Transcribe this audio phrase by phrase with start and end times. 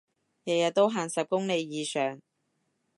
[0.03, 0.03] 日日
[0.71, 2.19] 都行十公里以上